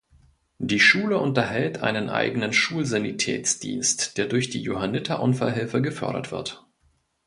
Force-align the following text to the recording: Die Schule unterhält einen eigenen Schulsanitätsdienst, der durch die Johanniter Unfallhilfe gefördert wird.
Die 0.57 0.79
Schule 0.79 1.19
unterhält 1.19 1.83
einen 1.83 2.09
eigenen 2.09 2.53
Schulsanitätsdienst, 2.53 4.17
der 4.17 4.25
durch 4.25 4.49
die 4.49 4.63
Johanniter 4.63 5.21
Unfallhilfe 5.21 5.83
gefördert 5.83 6.31
wird. 6.31 6.65